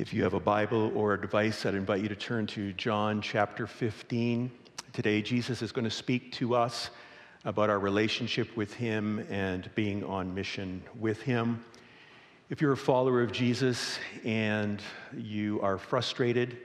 [0.00, 3.20] If you have a Bible or a device, I'd invite you to turn to John
[3.20, 4.50] chapter 15.
[4.94, 6.88] Today, Jesus is going to speak to us
[7.44, 11.62] about our relationship with Him and being on mission with Him.
[12.48, 14.80] If you're a follower of Jesus and
[15.14, 16.56] you are frustrated,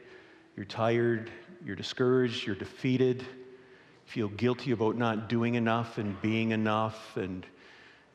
[0.56, 1.30] you're tired,
[1.66, 3.26] you're discouraged, you're defeated,
[4.06, 7.46] feel guilty about not doing enough and being enough, and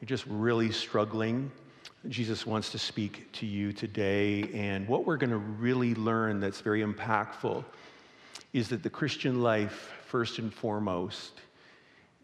[0.01, 1.53] you're just really struggling,
[2.09, 4.49] Jesus wants to speak to you today.
[4.55, 7.65] And what we're going to really learn that's very impactful
[8.53, 11.41] is that the Christian life, first and foremost,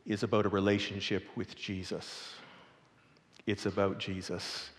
[0.06, 2.34] is about a relationship with Jesus.
[3.46, 4.70] It's about Jesus.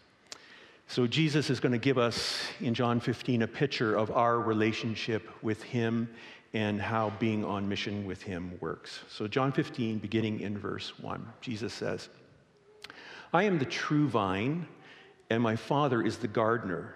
[0.90, 5.30] So, Jesus is going to give us in John 15 a picture of our relationship
[5.44, 6.10] with Him
[6.54, 9.02] and how being on mission with Him works.
[9.10, 12.08] So, John 15, beginning in verse 1, Jesus says,
[13.34, 14.66] I am the true vine,
[15.30, 16.96] and my Father is the gardener.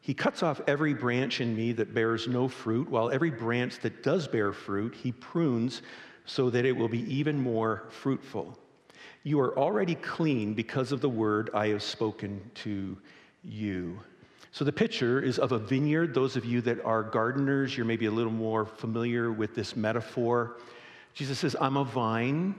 [0.00, 4.02] He cuts off every branch in me that bears no fruit, while every branch that
[4.02, 5.82] does bear fruit, He prunes
[6.26, 8.58] so that it will be even more fruitful.
[9.22, 12.96] You are already clean because of the word I have spoken to
[13.42, 13.98] you.
[14.52, 16.14] So the picture is of a vineyard.
[16.14, 20.58] Those of you that are gardeners, you're maybe a little more familiar with this metaphor.
[21.14, 22.54] Jesus says, I'm a vine,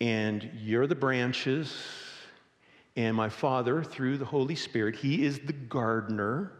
[0.00, 1.74] and you're the branches,
[3.00, 6.52] and my Father, through the Holy Spirit, He is the gardener.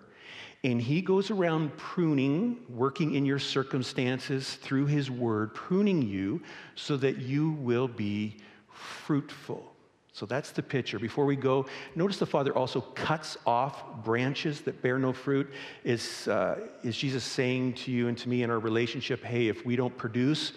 [0.63, 6.43] And he goes around pruning, working in your circumstances through his word, pruning you
[6.75, 8.37] so that you will be
[8.69, 9.73] fruitful.
[10.13, 10.99] So that's the picture.
[10.99, 15.51] Before we go, notice the Father also cuts off branches that bear no fruit.
[15.83, 19.65] Is, uh, is Jesus saying to you and to me in our relationship, hey, if
[19.65, 20.53] we don't produce,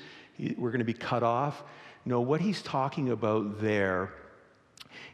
[0.58, 1.64] we're going to be cut off?
[2.04, 4.12] No, what he's talking about there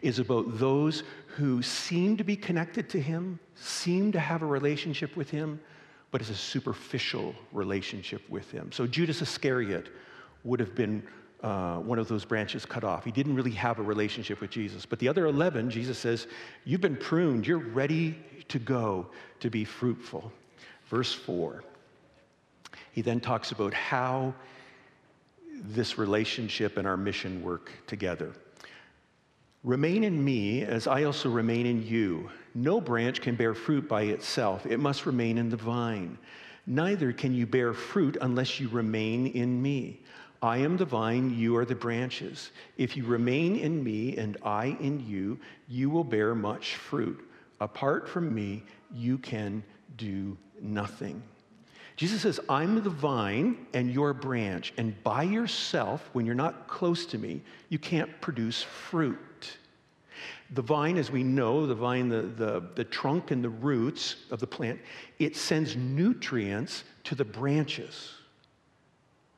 [0.01, 5.15] is about those who seem to be connected to him, seem to have a relationship
[5.15, 5.59] with him,
[6.11, 8.71] but it's a superficial relationship with him.
[8.71, 9.89] So Judas Iscariot
[10.43, 11.03] would have been
[11.43, 13.05] uh, one of those branches cut off.
[13.05, 14.85] He didn't really have a relationship with Jesus.
[14.85, 16.27] But the other 11, Jesus says,
[16.65, 17.47] You've been pruned.
[17.47, 18.17] You're ready
[18.49, 19.07] to go
[19.39, 20.31] to be fruitful.
[20.87, 21.63] Verse 4.
[22.91, 24.33] He then talks about how
[25.61, 28.33] this relationship and our mission work together.
[29.63, 32.29] Remain in me as I also remain in you.
[32.55, 36.17] No branch can bear fruit by itself, it must remain in the vine.
[36.65, 40.01] Neither can you bear fruit unless you remain in me.
[40.41, 42.51] I am the vine, you are the branches.
[42.77, 45.37] If you remain in me and I in you,
[45.67, 47.29] you will bear much fruit.
[47.59, 49.61] Apart from me, you can
[49.97, 51.21] do nothing.
[51.97, 56.69] Jesus says, I'm the vine and you're a branch, and by yourself, when you're not
[56.69, 59.19] close to me, you can't produce fruit.
[60.51, 64.39] The vine, as we know, the vine, the, the, the trunk and the roots of
[64.39, 64.79] the plant,
[65.19, 68.13] it sends nutrients to the branches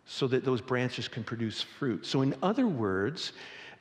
[0.05, 2.05] so that those branches can produce fruit.
[2.05, 3.33] So, in other words,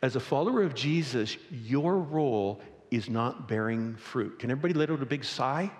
[0.02, 4.38] as a follower of Jesus, your role is not bearing fruit.
[4.38, 5.70] Can everybody let out a big sigh?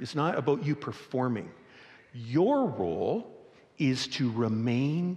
[0.00, 1.50] It's not about you performing.
[2.12, 3.30] Your role
[3.78, 5.16] is to remain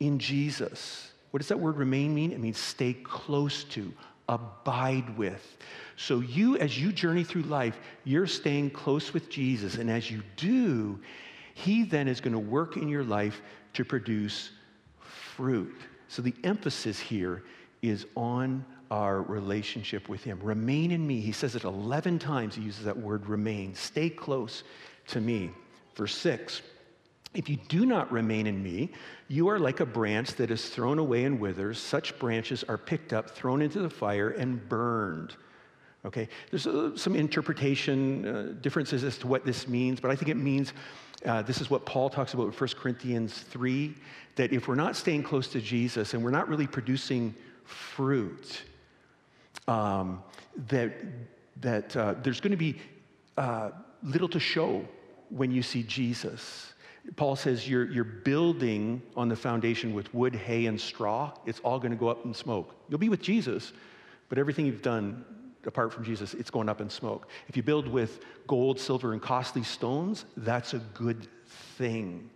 [0.00, 1.10] in Jesus.
[1.30, 2.32] What does that word remain mean?
[2.32, 3.92] It means stay close to,
[4.28, 5.56] abide with.
[5.96, 9.76] So, you, as you journey through life, you're staying close with Jesus.
[9.76, 10.98] And as you do,
[11.54, 13.40] He then is going to work in your life
[13.74, 14.50] to produce
[15.00, 15.80] fruit.
[16.08, 17.42] So the emphasis here
[17.82, 20.38] is on our relationship with Him.
[20.42, 21.20] Remain in me.
[21.20, 22.54] He says it 11 times.
[22.54, 23.74] He uses that word remain.
[23.74, 24.62] Stay close
[25.08, 25.50] to me.
[25.94, 26.62] Verse 6
[27.36, 28.90] If you do not remain in me,
[29.28, 31.78] you are like a branch that is thrown away and withers.
[31.78, 35.36] Such branches are picked up, thrown into the fire, and burned.
[36.06, 40.30] Okay, there's uh, some interpretation uh, differences as to what this means, but I think
[40.30, 40.72] it means
[41.26, 43.94] uh, this is what Paul talks about in 1 Corinthians 3
[44.36, 48.62] that if we're not staying close to Jesus and we're not really producing fruit,
[49.68, 50.22] um,
[50.68, 50.92] that,
[51.60, 52.76] that uh, there's going to be
[53.36, 54.86] uh, little to show
[55.28, 56.72] when you see Jesus.
[57.14, 61.32] Paul says you're, you're building on the foundation with wood, hay, and straw.
[61.46, 62.74] It's all going to go up in smoke.
[62.88, 63.72] You'll be with Jesus,
[64.28, 65.24] but everything you've done
[65.66, 67.28] apart from Jesus, it's going up in smoke.
[67.48, 71.28] If you build with gold, silver, and costly stones, that's a good
[71.76, 72.30] thing.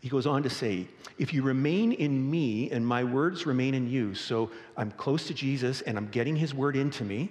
[0.00, 0.86] He goes on to say,
[1.16, 5.34] If you remain in me and my words remain in you, so I'm close to
[5.34, 7.30] Jesus and I'm getting his word into me.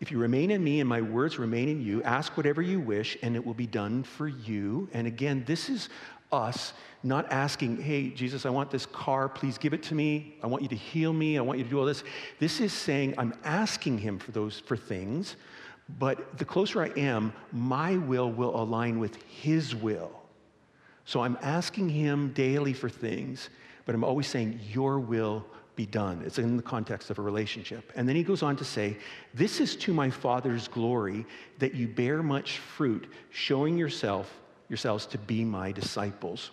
[0.00, 3.16] If you remain in me and my words remain in you, ask whatever you wish
[3.22, 4.88] and it will be done for you.
[4.92, 5.88] And again, this is
[6.32, 10.34] us not asking, hey, Jesus, I want this car, please give it to me.
[10.42, 11.38] I want you to heal me.
[11.38, 12.02] I want you to do all this.
[12.40, 15.36] This is saying, I'm asking him for those for things,
[15.98, 20.10] But the closer I am, my will will align with His will.
[21.04, 23.50] So I'm asking Him daily for things,
[23.84, 25.44] but I'm always saying, Your will
[25.76, 26.22] be done.
[26.24, 27.92] It's in the context of a relationship.
[27.96, 28.96] And then he goes on to say,
[29.32, 31.26] This is to my Father's glory
[31.58, 34.32] that you bear much fruit, showing yourself,
[34.68, 36.50] yourselves to be my disciples.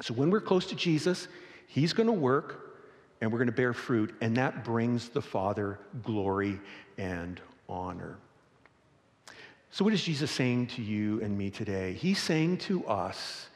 [0.00, 1.28] So when we're close to Jesus,
[1.66, 2.72] he's going to work
[3.20, 6.58] and we're going to bear fruit, and that brings the Father glory
[6.98, 8.18] and honor.
[9.70, 11.92] So, what is Jesus saying to you and me today?
[11.92, 13.46] He's saying to us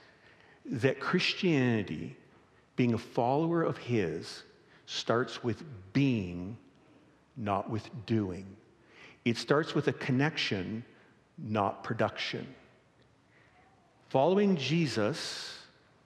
[0.64, 2.16] that Christianity,
[2.76, 4.44] being a follower of His,
[4.86, 5.62] starts with
[5.92, 6.56] being,
[7.36, 8.46] not with doing.
[9.24, 10.84] It starts with a connection,
[11.36, 12.46] not production.
[14.08, 15.52] Following Jesus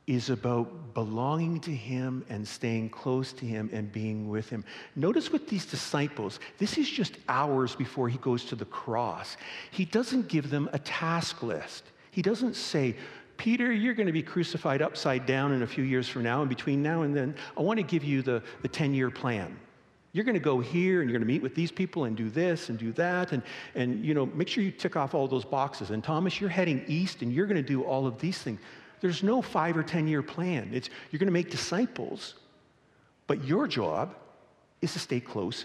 [0.07, 4.65] is about belonging to Him and staying close to Him and being with Him.
[4.97, 9.37] Notice with these disciples, this is just hours before He goes to the cross.
[9.71, 11.85] He doesn't give them a task list.
[12.11, 12.97] He doesn't say,
[13.41, 16.49] Peter, you're going to be crucified upside down in a few years from now, and
[16.51, 19.59] between now and then, I want to give you the, the 10 year plan.
[20.13, 22.29] You're going to go here and you're going to meet with these people and do
[22.29, 23.43] this and do that and,
[23.75, 25.89] and you know make sure you tick off all those boxes.
[25.89, 28.61] And Thomas, you're heading east and you're going to do all of these things.
[29.01, 30.69] There's no five or 10 year plan.
[30.75, 32.35] It's, you're going to make disciples,
[33.27, 34.17] but your job
[34.83, 35.65] is to stay close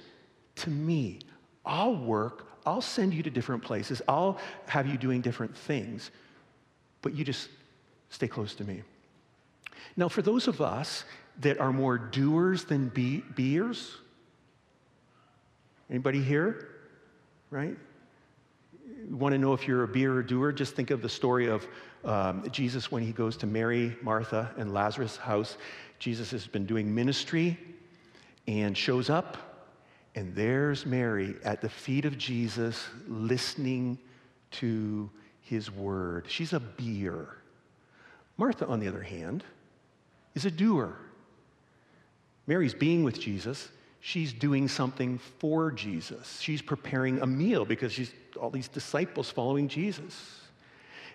[0.55, 1.19] to me.
[1.65, 4.37] I'll work, I'll send you to different places, I'll
[4.67, 6.11] have you doing different things,
[7.01, 7.49] but you just
[8.15, 8.81] Stay close to me.
[9.97, 11.03] Now, for those of us
[11.41, 13.97] that are more doers than be- beers,
[15.89, 16.69] anybody here?
[17.51, 17.75] Right?
[19.09, 20.53] Want to know if you're a beer or doer?
[20.53, 21.67] Just think of the story of
[22.05, 25.57] um, Jesus when he goes to Mary, Martha, and Lazarus' house.
[25.99, 27.59] Jesus has been doing ministry
[28.47, 29.67] and shows up,
[30.15, 33.97] and there's Mary at the feet of Jesus listening
[34.51, 35.09] to
[35.41, 36.27] his word.
[36.29, 37.39] She's a beer.
[38.37, 39.43] Martha, on the other hand,
[40.33, 40.97] is a doer.
[42.47, 43.69] Mary's being with Jesus.
[44.01, 46.39] She's doing something for Jesus.
[46.39, 50.41] She's preparing a meal because she's all these disciples following Jesus.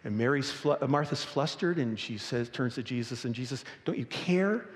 [0.02, 4.06] And Mary's uh, Martha's flustered and she says, turns to Jesus, and Jesus, don't you
[4.06, 4.67] care?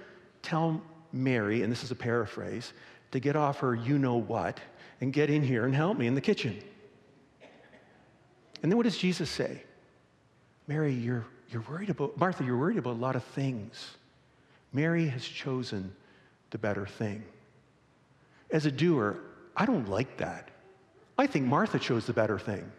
[0.42, 0.80] Tell
[1.12, 2.72] Mary, and this is a paraphrase,
[3.10, 4.60] to get off her you know what
[5.00, 6.58] and get in here and help me in the kitchen.
[8.62, 9.62] And then what does Jesus say?
[10.66, 11.24] Mary, you're
[11.54, 13.92] you're worried about, Martha, you're worried about a lot of things.
[14.72, 15.94] Mary has chosen
[16.50, 17.22] the better thing.
[18.50, 19.18] As a doer,
[19.56, 20.50] I don't like that.
[21.16, 22.70] I think Martha chose the better thing.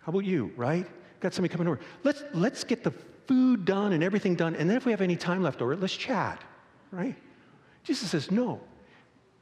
[0.00, 0.86] How about you, right?
[1.20, 1.78] Got somebody coming over.
[2.02, 2.90] Let's, let's get the
[3.26, 5.96] food done and everything done, and then if we have any time left over, let's
[5.96, 6.42] chat,
[6.90, 7.16] right?
[7.84, 8.60] Jesus says, no,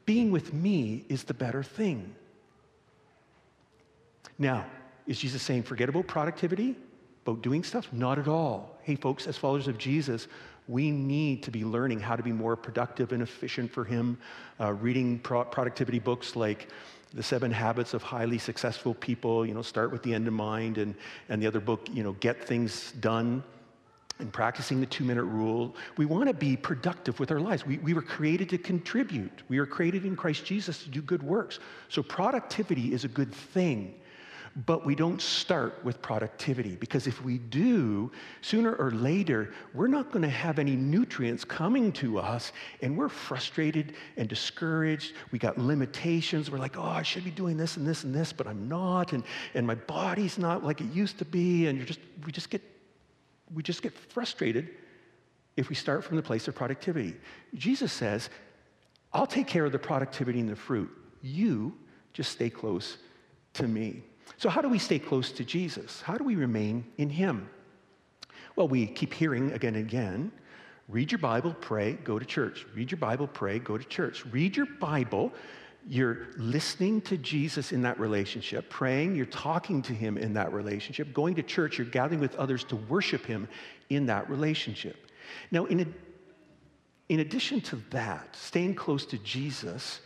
[0.05, 2.13] being with me is the better thing.
[4.37, 4.65] Now,
[5.07, 6.77] is Jesus saying forget about productivity?
[7.25, 7.91] About doing stuff?
[7.93, 8.77] Not at all.
[8.83, 10.27] Hey, folks, as followers of Jesus,
[10.67, 14.17] we need to be learning how to be more productive and efficient for Him,
[14.59, 16.69] uh, reading pro- productivity books like
[17.13, 20.77] The Seven Habits of Highly Successful People, you know, start with the end in mind,
[20.77, 20.95] and,
[21.29, 23.43] and the other book, you know, Get Things Done,
[24.19, 25.75] and practicing the two minute rule.
[25.97, 27.65] We want to be productive with our lives.
[27.65, 31.23] We, we were created to contribute, we were created in Christ Jesus to do good
[31.23, 31.59] works.
[31.89, 33.95] So, productivity is a good thing.
[34.55, 38.11] But we don't start with productivity because if we do,
[38.41, 42.51] sooner or later, we're not going to have any nutrients coming to us
[42.83, 45.13] and we're frustrated and discouraged.
[45.31, 46.51] We got limitations.
[46.51, 49.13] We're like, oh, I should be doing this and this and this, but I'm not.
[49.13, 49.23] And,
[49.55, 51.65] and my body's not like it used to be.
[51.65, 52.61] And you're just, we just get,
[53.55, 54.69] we just get frustrated
[55.57, 57.15] if we start from the place of productivity.
[57.55, 58.29] Jesus says,
[59.11, 60.91] I'll take care of the productivity and the fruit.
[61.23, 61.73] You
[62.13, 62.97] just stay close
[63.53, 64.03] to me.
[64.37, 66.01] So, how do we stay close to Jesus?
[66.01, 67.49] How do we remain in Him?
[68.55, 70.31] Well, we keep hearing again and again
[70.89, 72.65] read your Bible, pray, go to church.
[72.75, 74.25] Read your Bible, pray, go to church.
[74.27, 75.31] Read your Bible.
[75.87, 81.13] You're listening to Jesus in that relationship, praying, you're talking to him in that relationship,
[81.13, 83.49] going to church, you're gathering with others to worship him
[83.89, 85.11] in that relationship.
[85.51, 85.85] Now, in, a,
[87.09, 89.99] in addition to that, staying close to Jesus,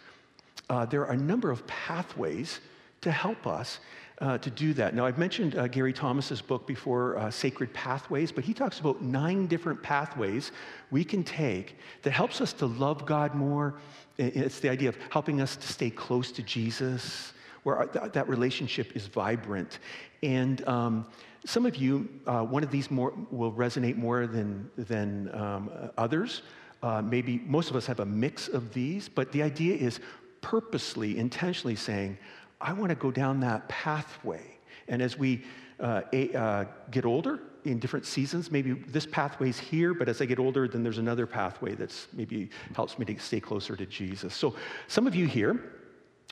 [0.68, 2.60] uh, there are a number of pathways
[3.02, 3.80] to help us
[4.20, 4.96] uh, to do that.
[4.96, 9.02] Now, I've mentioned uh, Gary Thomas's book before, uh, Sacred Pathways, but he talks about
[9.02, 10.52] nine different pathways
[10.90, 13.76] we can take that helps us to love God more.
[14.18, 18.96] It's the idea of helping us to stay close to Jesus, where th- that relationship
[18.96, 19.78] is vibrant.
[20.24, 21.06] And um,
[21.46, 26.42] some of you, uh, one of these more will resonate more than, than um, others.
[26.82, 30.00] Uh, maybe most of us have a mix of these, but the idea is
[30.42, 32.18] purposely, intentionally saying,
[32.60, 34.42] I want to go down that pathway.
[34.88, 35.44] And as we
[35.80, 40.26] uh, a, uh, get older in different seasons, maybe this pathway's here, but as I
[40.26, 44.34] get older, then there's another pathway that's maybe helps me to stay closer to Jesus.
[44.34, 44.56] So
[44.88, 45.74] some of you here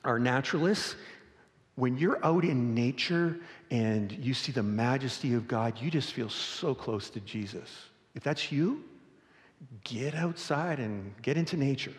[0.04, 0.96] are naturalists.
[1.76, 3.38] When you're out in nature
[3.70, 7.70] and you see the majesty of God, you just feel so close to Jesus.
[8.16, 8.84] If that's you,
[9.84, 11.94] get outside and get into nature.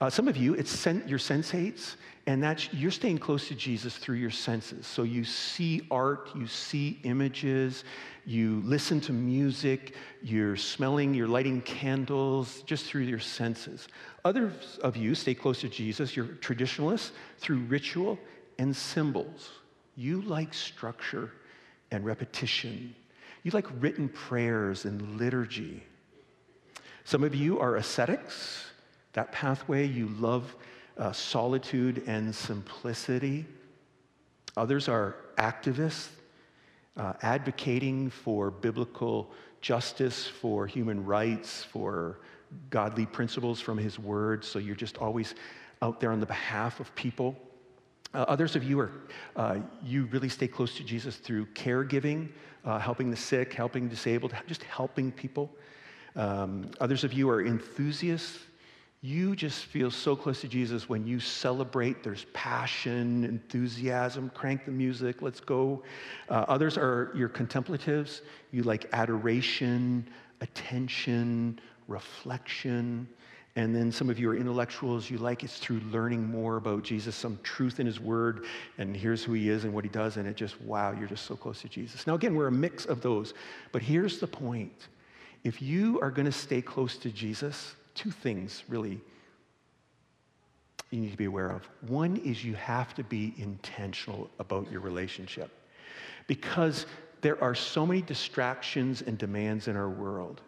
[0.00, 1.96] Uh, some of you, it's sen- your sensates,
[2.30, 4.86] and that's you're staying close to Jesus through your senses.
[4.86, 7.82] So you see art, you see images,
[8.24, 13.88] you listen to music, you're smelling, you're lighting candles just through your senses.
[14.24, 18.16] Others of you stay close to Jesus, you're traditionalists, through ritual
[18.58, 19.50] and symbols.
[19.96, 21.32] You like structure
[21.90, 22.94] and repetition.
[23.42, 25.82] You like written prayers and liturgy.
[27.02, 28.66] Some of you are ascetics
[29.14, 29.84] that pathway.
[29.84, 30.54] You love
[31.00, 33.46] uh, solitude and simplicity.
[34.56, 36.08] Others are activists,
[36.96, 39.30] uh, advocating for biblical
[39.62, 42.18] justice, for human rights, for
[42.68, 44.44] godly principles from His Word.
[44.44, 45.34] So you're just always
[45.82, 47.34] out there on the behalf of people.
[48.12, 48.90] Uh, others of you are,
[49.36, 52.28] uh, you really stay close to Jesus through caregiving,
[52.64, 55.50] uh, helping the sick, helping disabled, just helping people.
[56.16, 58.40] Um, others of you are enthusiasts
[59.02, 62.02] you just feel so close to Jesus when you celebrate.
[62.02, 65.82] There's passion, enthusiasm, crank the music, let's go.
[66.28, 68.20] Uh, others are your contemplatives.
[68.52, 70.06] You like adoration,
[70.42, 73.08] attention, reflection.
[73.56, 75.08] And then some of you are intellectuals.
[75.08, 78.44] You like it's through learning more about Jesus, some truth in his word,
[78.76, 80.18] and here's who he is and what he does.
[80.18, 82.06] And it just, wow, you're just so close to Jesus.
[82.06, 83.32] Now, again, we're a mix of those.
[83.72, 84.88] But here's the point
[85.42, 89.00] if you are going to stay close to Jesus, two things really
[90.90, 91.68] you need to be aware of.
[91.88, 95.50] One is you have to be intentional about your relationship
[96.26, 96.86] because
[97.20, 100.40] there are so many distractions and demands in our world.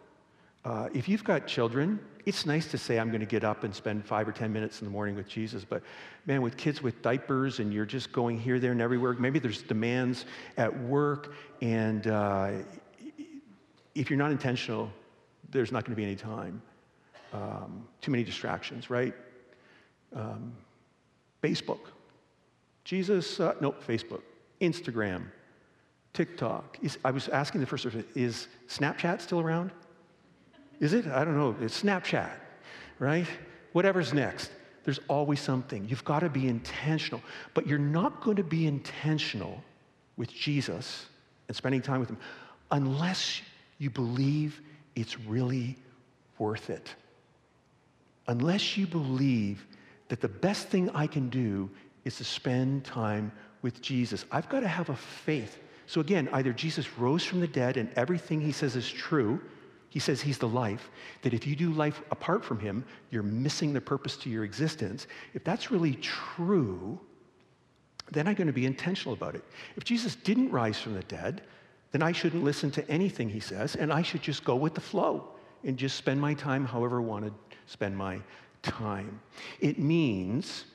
[0.65, 3.73] Uh, if you've got children, it's nice to say, I'm going to get up and
[3.73, 5.65] spend five or 10 minutes in the morning with Jesus.
[5.65, 5.81] But
[6.25, 9.61] man, with kids with diapers and you're just going here, there, and everywhere, maybe there's
[9.61, 10.25] demands
[10.57, 11.33] at work.
[11.61, 12.51] And uh,
[13.93, 14.89] if you're not intentional,
[15.51, 16.61] there's not going to be any time
[17.33, 19.13] um, too many distractions, right?
[20.15, 20.53] Um,
[21.41, 21.79] Facebook.
[22.83, 24.21] Jesus, uh, nope, Facebook.
[24.61, 25.25] Instagram.
[26.13, 26.77] TikTok.
[26.81, 29.71] Is, I was asking the first person, is Snapchat still around?
[30.79, 31.07] Is it?
[31.07, 31.55] I don't know.
[31.59, 32.29] It's Snapchat,
[32.99, 33.27] right?
[33.71, 34.51] Whatever's next.
[34.83, 35.87] There's always something.
[35.87, 37.21] You've got to be intentional.
[37.53, 39.63] But you're not going to be intentional
[40.17, 41.07] with Jesus
[41.47, 42.17] and spending time with Him
[42.69, 43.41] unless
[43.79, 44.61] you believe
[44.95, 45.77] it's really
[46.37, 46.93] worth it
[48.27, 49.65] unless you believe
[50.09, 51.69] that the best thing I can do
[52.05, 54.25] is to spend time with Jesus.
[54.31, 55.59] I've got to have a faith.
[55.87, 59.41] So again, either Jesus rose from the dead and everything he says is true,
[59.89, 60.89] he says he's the life,
[61.21, 65.07] that if you do life apart from him, you're missing the purpose to your existence.
[65.33, 66.99] If that's really true,
[68.11, 69.43] then I'm going to be intentional about it.
[69.75, 71.43] If Jesus didn't rise from the dead,
[71.91, 74.81] then I shouldn't listen to anything he says, and I should just go with the
[74.81, 75.29] flow
[75.63, 77.33] and just spend my time however I want to
[77.65, 78.19] spend my
[78.61, 79.19] time.
[79.59, 80.65] It means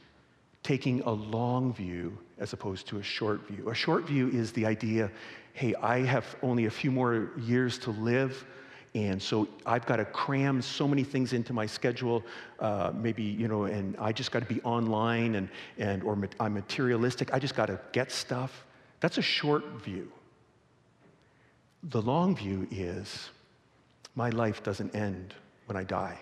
[0.63, 3.71] taking a long view as opposed to a short view.
[3.71, 5.11] A short view is the idea
[5.59, 8.47] hey, I have only a few more years to live.
[8.95, 12.23] And so I've got to cram so many things into my schedule,
[12.61, 16.55] uh, maybe, you know, and I just got to be online and, and or I'm
[16.55, 17.35] materialistic.
[17.35, 18.67] I just got to get stuff.
[19.01, 20.13] That's a short view.
[21.83, 23.31] The long view is
[24.19, 25.33] my life doesn't end
[25.67, 26.19] when I die.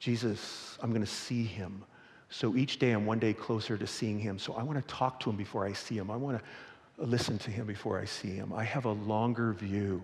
[0.00, 1.84] Jesus, I'm going to see him.
[2.28, 4.36] So each day I'm one day closer to seeing him.
[4.36, 6.10] So I want to talk to him before I see him.
[6.10, 8.52] I want to listen to him before I see him.
[8.52, 10.02] I have a longer view.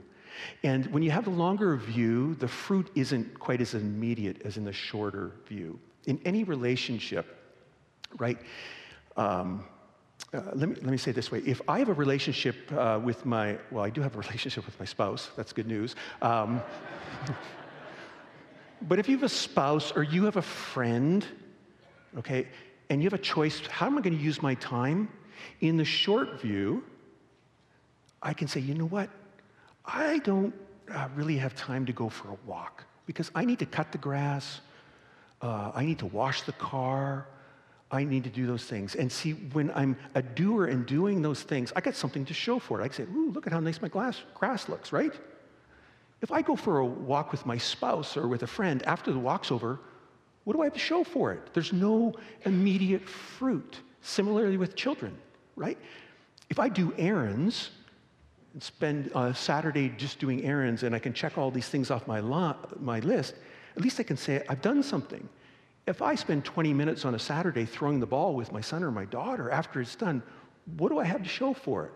[0.62, 4.64] And when you have a longer view, the fruit isn't quite as immediate as in
[4.64, 5.80] the shorter view.
[6.06, 7.26] In any relationship,
[8.18, 8.38] right?
[9.16, 9.64] Um,
[10.34, 11.40] uh, let, me, let me say it this way.
[11.46, 14.78] If I have a relationship uh, with my, well, I do have a relationship with
[14.78, 15.30] my spouse.
[15.36, 15.94] That's good news.
[16.22, 16.60] Um,
[18.82, 21.24] but if you have a spouse or you have a friend,
[22.18, 22.48] okay,
[22.90, 25.08] and you have a choice, how am I going to use my time?
[25.60, 26.84] In the short view,
[28.22, 29.10] I can say, you know what?
[29.84, 30.54] I don't
[30.92, 33.98] uh, really have time to go for a walk because I need to cut the
[33.98, 34.60] grass,
[35.42, 37.26] uh, I need to wash the car,
[37.94, 38.96] I need to do those things.
[38.96, 42.58] And see, when I'm a doer and doing those things, I got something to show
[42.58, 42.84] for it.
[42.84, 45.12] I can say, ooh, look at how nice my glass, grass looks, right?
[46.20, 49.18] If I go for a walk with my spouse or with a friend, after the
[49.18, 49.78] walk's over,
[50.42, 51.40] what do I have to show for it?
[51.54, 53.80] There's no immediate fruit.
[54.02, 55.16] Similarly with children,
[55.56, 55.78] right?
[56.50, 57.70] If I do errands
[58.52, 62.06] and spend a Saturday just doing errands and I can check all these things off
[62.06, 63.34] my, lo- my list,
[63.76, 65.28] at least I can say I've done something.
[65.86, 68.90] If I spend 20 minutes on a Saturday throwing the ball with my son or
[68.90, 70.22] my daughter after it's done,
[70.76, 71.92] what do I have to show for it?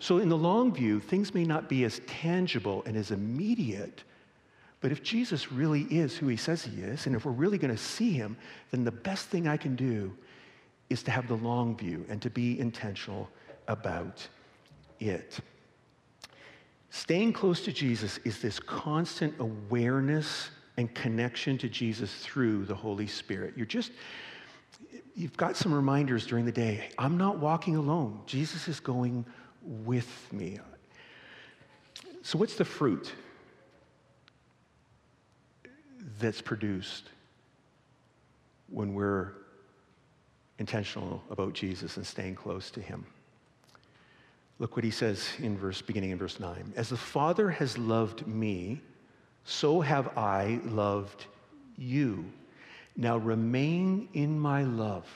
[0.00, 4.04] So, in the long view, things may not be as tangible and as immediate,
[4.80, 7.74] but if Jesus really is who he says he is, and if we're really going
[7.74, 8.36] to see him,
[8.70, 10.16] then the best thing I can do
[10.88, 13.28] is to have the long view and to be intentional
[13.66, 14.26] about
[15.00, 15.38] it.
[16.90, 23.08] Staying close to Jesus is this constant awareness and connection to Jesus through the Holy
[23.08, 23.54] Spirit.
[23.56, 23.90] You're just,
[25.16, 26.88] you've got some reminders during the day.
[26.96, 28.20] I'm not walking alone.
[28.26, 29.26] Jesus is going
[29.62, 30.60] with me.
[32.22, 33.12] So, what's the fruit
[36.20, 37.10] that's produced
[38.70, 39.32] when we're
[40.60, 43.04] intentional about Jesus and staying close to him?
[44.60, 46.74] Look what he says in verse beginning in verse 9.
[46.76, 48.80] As the Father has loved me,
[49.48, 51.24] so have I loved
[51.78, 52.26] you.
[52.98, 55.06] Now remain in my love.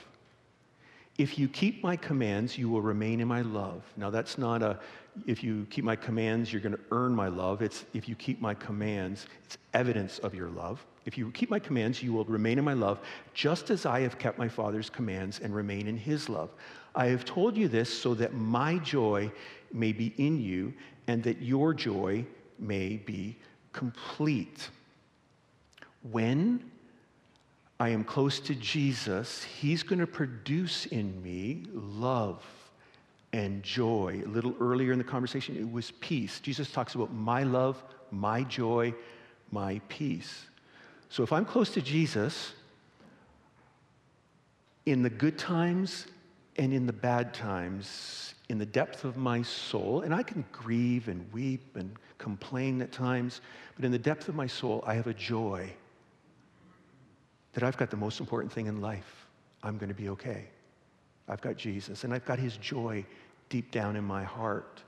[1.19, 3.83] If you keep my commands, you will remain in my love.
[3.95, 4.79] Now, that's not a,
[5.27, 7.61] if you keep my commands, you're going to earn my love.
[7.61, 10.83] It's, if you keep my commands, it's evidence of your love.
[11.05, 13.01] If you keep my commands, you will remain in my love,
[13.35, 16.49] just as I have kept my Father's commands and remain in his love.
[16.95, 19.31] I have told you this so that my joy
[19.71, 20.73] may be in you
[21.05, 22.25] and that your joy
[22.57, 23.37] may be
[23.73, 24.69] complete.
[26.11, 26.71] When
[27.79, 32.43] I am close to Jesus, He's going to produce in me love
[33.33, 34.21] and joy.
[34.25, 36.39] A little earlier in the conversation, it was peace.
[36.39, 38.93] Jesus talks about my love, my joy,
[39.51, 40.45] my peace.
[41.09, 42.53] So if I'm close to Jesus,
[44.85, 46.07] in the good times
[46.57, 51.07] and in the bad times, in the depth of my soul, and I can grieve
[51.07, 53.41] and weep and complain at times,
[53.75, 55.73] but in the depth of my soul, I have a joy
[57.53, 59.25] that I've got the most important thing in life.
[59.63, 60.45] I'm going to be okay.
[61.27, 63.03] I've got Jesus, and I've got his joy
[63.49, 64.83] deep down in my heart.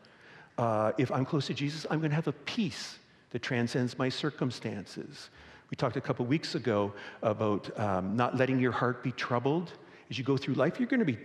[0.60, 3.00] Uh, if I'm close to Jesus, I'm going to have a peace
[3.32, 5.32] that transcends my circumstances.
[5.72, 9.74] We talked a couple weeks ago about um, not letting your heart be troubled.
[10.12, 11.18] As you go through life, you're going to be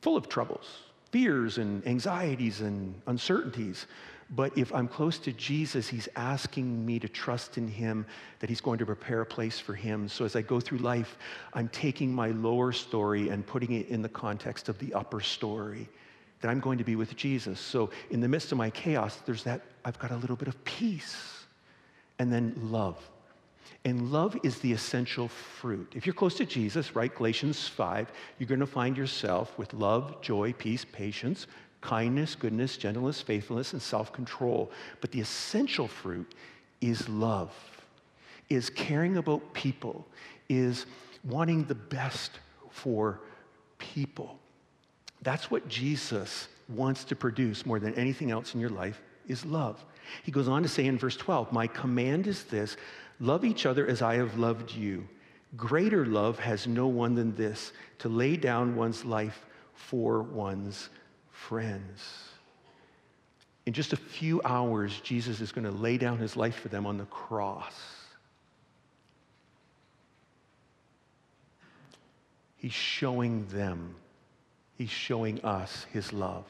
[0.00, 0.66] full of troubles,
[1.10, 3.86] fears, and anxieties and uncertainties.
[4.30, 8.04] But if I'm close to Jesus, He's asking me to trust in Him,
[8.40, 10.08] that He's going to prepare a place for Him.
[10.08, 11.16] So as I go through life,
[11.54, 15.88] I'm taking my lower story and putting it in the context of the upper story,
[16.40, 17.58] that I'm going to be with Jesus.
[17.58, 20.62] So in the midst of my chaos, there's that, I've got a little bit of
[20.64, 21.46] peace.
[22.18, 22.96] And then love.
[23.84, 25.92] And love is the essential fruit.
[25.94, 30.20] If you're close to Jesus, right, Galatians 5, you're going to find yourself with love,
[30.20, 31.46] joy, peace, patience,
[31.80, 34.70] kindness, goodness, gentleness, faithfulness, and self control.
[35.00, 36.34] But the essential fruit
[36.80, 37.54] is love,
[38.48, 40.06] is caring about people,
[40.48, 40.86] is
[41.24, 42.32] wanting the best
[42.70, 43.20] for
[43.78, 44.38] people.
[45.22, 49.84] That's what Jesus wants to produce more than anything else in your life is love.
[50.22, 52.76] He goes on to say in verse 12, My command is this
[53.20, 55.06] love each other as I have loved you.
[55.56, 60.90] Greater love has no one than this to lay down one's life for one's
[61.30, 62.28] friends.
[63.66, 66.86] In just a few hours, Jesus is going to lay down his life for them
[66.86, 67.74] on the cross.
[72.56, 73.94] He's showing them,
[74.76, 76.44] he's showing us his love.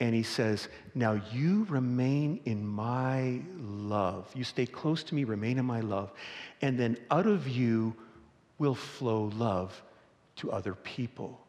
[0.00, 4.30] And he says, Now you remain in my love.
[4.34, 6.12] You stay close to me, remain in my love.
[6.60, 7.94] And then out of you
[8.58, 9.82] will flow love
[10.36, 11.40] to other people.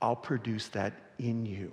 [0.00, 1.72] I'll produce that in you.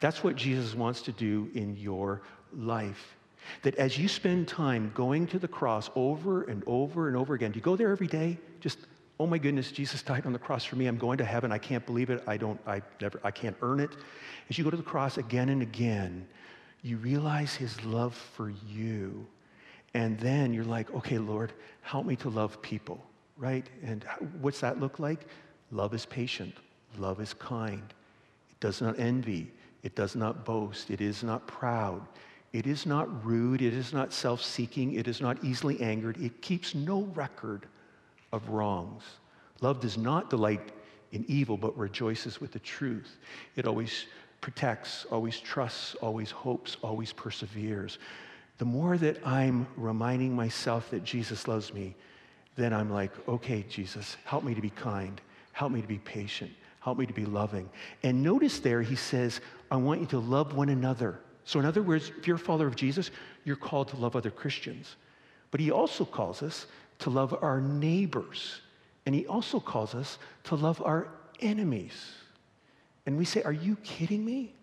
[0.00, 3.16] That's what Jesus wants to do in your life.
[3.62, 7.52] That as you spend time going to the cross over and over and over again,
[7.52, 8.38] do you go there every day?
[8.60, 8.78] Just,
[9.20, 10.86] oh my goodness, Jesus died on the cross for me.
[10.86, 11.52] I'm going to heaven.
[11.52, 12.22] I can't believe it.
[12.26, 13.90] I don't, I never, I can't earn it.
[14.50, 16.26] As you go to the cross again and again,
[16.82, 19.26] you realize his love for you.
[19.94, 23.00] And then you're like, okay, Lord, help me to love people,
[23.36, 23.66] right?
[23.84, 24.04] And
[24.40, 25.20] what's that look like?
[25.70, 26.54] Love is patient.
[26.98, 27.94] Love is kind.
[28.50, 29.50] It does not envy.
[29.84, 30.90] It does not boast.
[30.90, 32.02] It is not proud.
[32.52, 33.62] It is not rude.
[33.62, 34.94] It is not self seeking.
[34.94, 36.16] It is not easily angered.
[36.20, 37.66] It keeps no record
[38.34, 39.04] of wrongs.
[39.60, 40.72] Love does not delight
[41.12, 43.16] in evil, but rejoices with the truth.
[43.54, 44.06] It always
[44.40, 47.98] protects, always trusts, always hopes, always perseveres.
[48.58, 51.94] The more that I'm reminding myself that Jesus loves me,
[52.56, 55.20] then I'm like, okay, Jesus, help me to be kind.
[55.52, 56.50] Help me to be patient.
[56.80, 57.70] Help me to be loving.
[58.02, 61.20] And notice there, he says, I want you to love one another.
[61.44, 63.10] So, in other words, if you're a follower of Jesus,
[63.44, 64.96] you're called to love other Christians.
[65.50, 66.66] But he also calls us
[67.00, 68.60] to love our neighbors.
[69.06, 71.08] And he also calls us to love our
[71.40, 71.92] enemies.
[73.06, 74.54] And we say, Are you kidding me?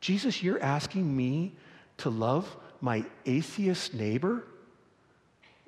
[0.00, 1.52] Jesus, you're asking me
[1.98, 4.44] to love my atheist neighbor?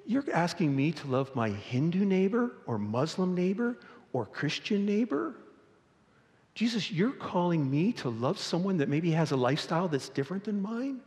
[0.06, 3.76] You're asking me to love my Hindu neighbor or Muslim neighbor
[4.12, 5.34] or Christian neighbor?
[6.54, 10.60] Jesus, you're calling me to love someone that maybe has a lifestyle that's different than
[10.60, 11.00] mine?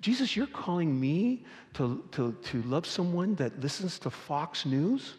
[0.00, 5.14] Jesus, you're calling me to, to, to love someone that listens to Fox News?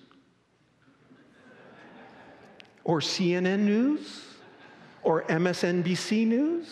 [2.83, 4.23] Or CNN News?
[5.03, 6.67] Or MSNBC News?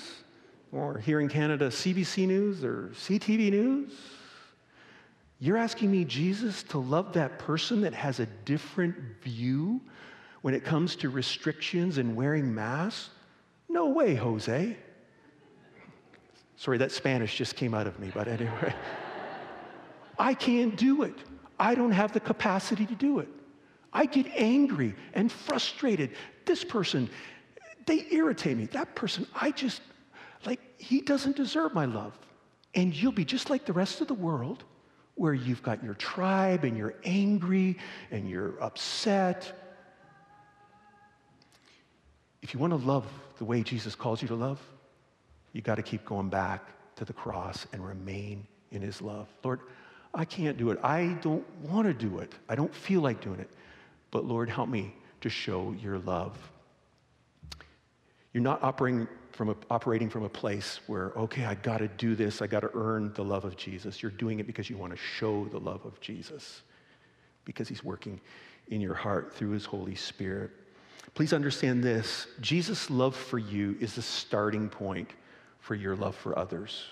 [0.71, 3.93] Or here in Canada, CBC News or CTV News?
[5.39, 9.81] You're asking me, Jesus, to love that person that has a different view
[10.41, 13.09] when it comes to restrictions and wearing masks?
[13.67, 14.77] No way, Jose.
[16.57, 18.73] Sorry, that Spanish just came out of me, but anyway.
[20.17, 21.15] I can't do it.
[21.59, 23.27] I don't have the capacity to do it.
[23.91, 26.11] I get angry and frustrated.
[26.45, 27.09] This person,
[27.85, 28.65] they irritate me.
[28.67, 29.81] That person, I just,
[30.45, 32.17] like, he doesn't deserve my love.
[32.73, 34.63] And you'll be just like the rest of the world,
[35.15, 37.77] where you've got your tribe and you're angry
[38.11, 39.53] and you're upset.
[42.41, 43.05] If you want to love
[43.37, 44.59] the way Jesus calls you to love,
[45.55, 49.29] you got to keep going back to the cross and remain in his love.
[49.41, 49.61] Lord,
[50.13, 50.77] I can't do it.
[50.83, 52.33] I don't want to do it.
[52.49, 53.49] I don't feel like doing it.
[54.11, 56.37] But Lord, help me to show your love.
[58.33, 62.15] You're not operating from a, operating from a place where, okay, I got to do
[62.15, 62.41] this.
[62.41, 64.03] I got to earn the love of Jesus.
[64.03, 66.63] You're doing it because you want to show the love of Jesus,
[67.45, 68.19] because he's working
[68.67, 70.51] in your heart through his Holy Spirit.
[71.13, 75.11] Please understand this Jesus' love for you is the starting point
[75.65, 76.84] for your love for others.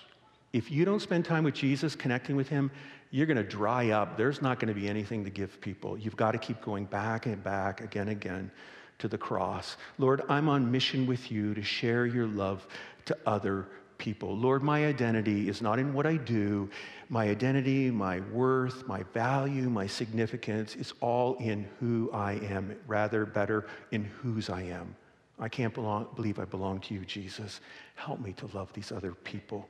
[0.52, 2.72] If you don't spend time with Jesus, connecting with Him,
[3.12, 4.16] you're going to dry up.
[4.16, 5.96] There's not going to be anything to give people.
[5.96, 8.50] You've got to keep going back and back again and again
[8.98, 9.76] to the cross.
[9.98, 12.66] Lord, I'm on mission with you to share your love
[13.04, 14.36] to other people.
[14.36, 16.68] Lord, my identity is not in what I do.
[17.08, 23.24] My identity, my worth, my value, my significance is all in who I am, rather,
[23.24, 24.96] better, in whose I am.
[25.38, 27.60] I can't belong, believe I belong to you, Jesus.
[27.96, 29.68] Help me to love these other people.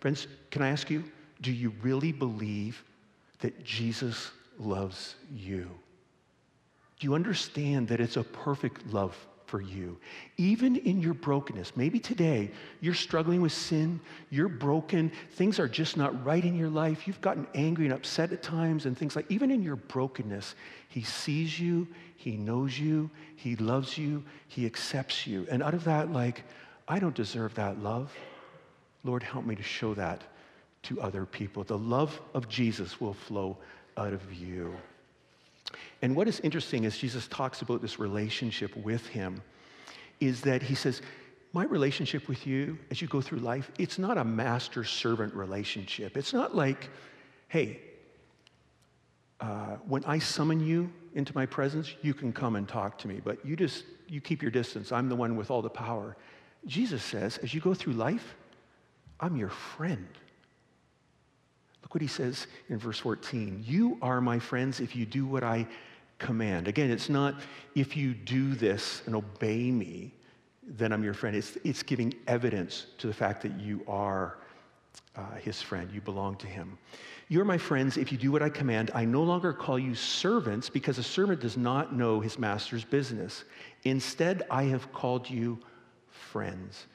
[0.00, 1.04] Friends, can I ask you,
[1.40, 2.84] do you really believe
[3.40, 5.70] that Jesus loves you?
[7.00, 9.16] Do you understand that it's a perfect love
[9.54, 9.96] for you?
[10.36, 15.96] Even in your brokenness, maybe today you're struggling with sin, you're broken, things are just
[15.96, 19.26] not right in your life, you've gotten angry and upset at times, and things like
[19.28, 20.56] even in your brokenness,
[20.88, 21.86] He sees you,
[22.16, 25.46] He knows you, He loves you, He accepts you.
[25.48, 26.42] And out of that, like,
[26.88, 28.12] I don't deserve that love.
[29.04, 30.20] Lord, help me to show that
[30.82, 31.62] to other people.
[31.62, 33.56] The love of Jesus will flow
[33.96, 34.74] out of you.
[36.02, 39.42] And what is interesting as Jesus talks about this relationship with him
[40.20, 41.02] is that he says,
[41.52, 46.16] My relationship with you as you go through life, it's not a master servant relationship.
[46.16, 46.88] It's not like,
[47.48, 47.80] hey,
[49.40, 53.20] uh, when I summon you into my presence, you can come and talk to me,
[53.22, 54.92] but you just, you keep your distance.
[54.92, 56.16] I'm the one with all the power.
[56.66, 58.36] Jesus says, as you go through life,
[59.20, 60.08] I'm your friend.
[61.84, 63.62] Look what he says in verse 14.
[63.66, 65.66] You are my friends if you do what I
[66.18, 66.66] command.
[66.66, 67.34] Again, it's not
[67.74, 70.14] if you do this and obey me,
[70.66, 71.36] then I'm your friend.
[71.36, 74.38] It's, it's giving evidence to the fact that you are
[75.14, 75.90] uh, his friend.
[75.92, 76.78] You belong to him.
[77.28, 78.90] You're my friends if you do what I command.
[78.94, 83.44] I no longer call you servants because a servant does not know his master's business.
[83.84, 85.58] Instead, I have called you
[86.08, 86.86] friends.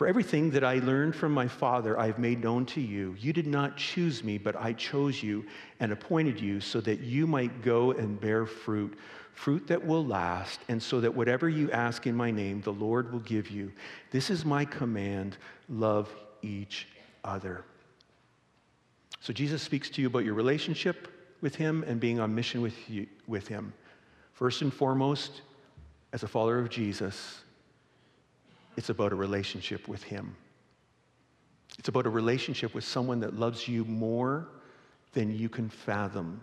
[0.00, 3.14] For everything that I learned from my Father, I have made known to you.
[3.18, 5.44] You did not choose me, but I chose you
[5.78, 8.98] and appointed you so that you might go and bear fruit,
[9.34, 13.12] fruit that will last, and so that whatever you ask in my name, the Lord
[13.12, 13.70] will give you.
[14.10, 15.36] This is my command
[15.68, 16.08] love
[16.40, 16.88] each
[17.22, 17.66] other.
[19.20, 21.08] So Jesus speaks to you about your relationship
[21.42, 23.74] with him and being on mission with, you, with him.
[24.32, 25.42] First and foremost,
[26.14, 27.42] as a follower of Jesus,
[28.80, 30.34] it's about a relationship with Him.
[31.78, 34.48] It's about a relationship with someone that loves you more
[35.12, 36.40] than you can fathom.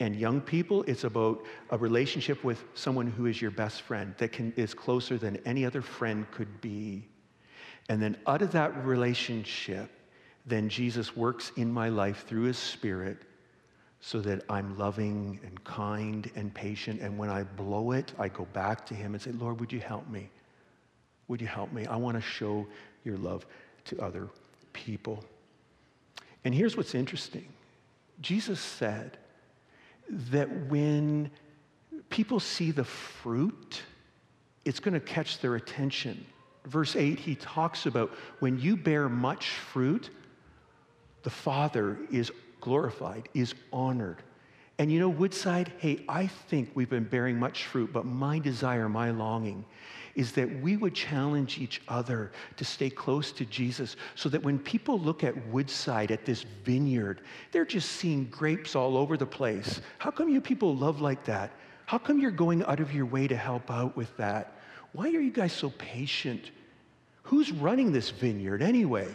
[0.00, 4.32] And young people, it's about a relationship with someone who is your best friend, that
[4.32, 7.06] can, is closer than any other friend could be.
[7.90, 9.90] And then out of that relationship,
[10.46, 13.18] then Jesus works in my life through his spirit
[14.00, 17.02] so that I'm loving and kind and patient.
[17.02, 19.80] And when I blow it, I go back to Him and say, Lord, would you
[19.80, 20.30] help me?
[21.28, 21.86] Would you help me?
[21.86, 22.66] I want to show
[23.04, 23.46] your love
[23.86, 24.28] to other
[24.72, 25.24] people.
[26.44, 27.46] And here's what's interesting
[28.20, 29.18] Jesus said
[30.08, 31.30] that when
[32.10, 33.82] people see the fruit,
[34.64, 36.24] it's going to catch their attention.
[36.66, 38.10] Verse 8, he talks about
[38.40, 40.10] when you bear much fruit,
[41.22, 44.22] the Father is glorified, is honored.
[44.78, 48.88] And you know, Woodside, hey, I think we've been bearing much fruit, but my desire,
[48.88, 49.64] my longing
[50.14, 54.58] is that we would challenge each other to stay close to Jesus so that when
[54.58, 59.80] people look at Woodside, at this vineyard, they're just seeing grapes all over the place.
[59.98, 61.52] How come you people love like that?
[61.86, 64.58] How come you're going out of your way to help out with that?
[64.92, 66.50] Why are you guys so patient?
[67.24, 69.08] Who's running this vineyard anyway?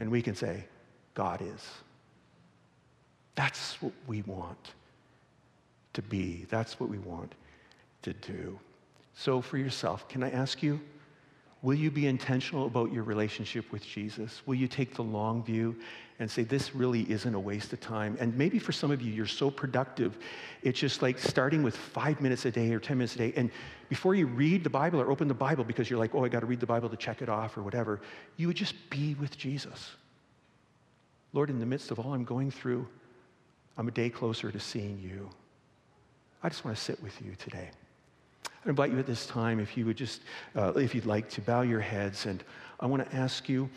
[0.00, 0.64] And we can say,
[1.14, 1.66] God is.
[3.34, 4.72] That's what we want
[5.94, 6.46] to be.
[6.48, 7.34] That's what we want
[8.02, 8.58] to do.
[9.18, 10.80] So, for yourself, can I ask you,
[11.60, 14.42] will you be intentional about your relationship with Jesus?
[14.46, 15.74] Will you take the long view
[16.20, 18.16] and say, this really isn't a waste of time?
[18.20, 20.18] And maybe for some of you, you're so productive,
[20.62, 23.32] it's just like starting with five minutes a day or 10 minutes a day.
[23.34, 23.50] And
[23.88, 26.40] before you read the Bible or open the Bible because you're like, oh, I got
[26.40, 28.00] to read the Bible to check it off or whatever,
[28.36, 29.96] you would just be with Jesus.
[31.32, 32.86] Lord, in the midst of all I'm going through,
[33.76, 35.28] I'm a day closer to seeing you.
[36.40, 37.70] I just want to sit with you today.
[38.64, 40.22] I invite you at this time, if you would just,
[40.56, 42.42] uh, if you'd like to bow your heads, and
[42.80, 43.68] I want to ask you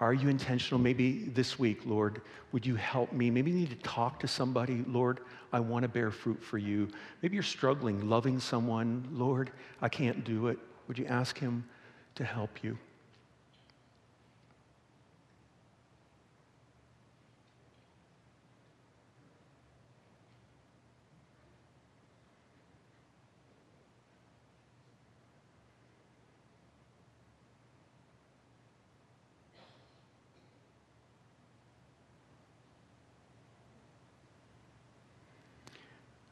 [0.00, 0.80] Are you intentional?
[0.80, 3.30] Maybe this week, Lord, would you help me?
[3.30, 4.84] Maybe you need to talk to somebody.
[4.86, 5.20] Lord,
[5.52, 6.88] I want to bear fruit for you.
[7.20, 9.08] Maybe you're struggling loving someone.
[9.10, 9.50] Lord,
[9.82, 10.58] I can't do it.
[10.86, 11.64] Would you ask Him
[12.14, 12.78] to help you?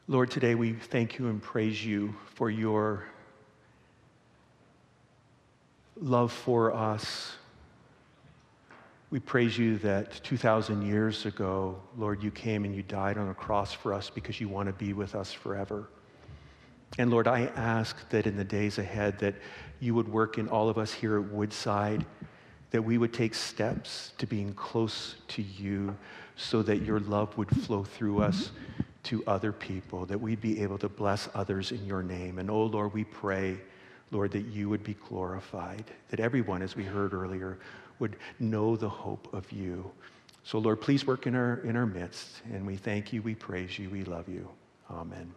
[0.09, 3.03] Lord, today we thank you and praise you for your
[5.99, 7.35] love for us.
[9.11, 13.33] We praise you that 2,000 years ago, Lord, you came and you died on a
[13.33, 15.89] cross for us because you want to be with us forever.
[16.97, 19.35] And Lord, I ask that in the days ahead that
[19.81, 22.05] you would work in all of us here at Woodside,
[22.71, 25.97] that we would take steps to being close to you
[26.37, 28.51] so that your love would flow through us
[29.03, 32.39] to other people, that we'd be able to bless others in your name.
[32.39, 33.57] And oh Lord, we pray,
[34.11, 37.57] Lord, that you would be glorified, that everyone, as we heard earlier,
[37.99, 39.89] would know the hope of you.
[40.43, 42.41] So Lord, please work in our, in our midst.
[42.53, 44.47] And we thank you, we praise you, we love you.
[44.89, 45.33] Amen.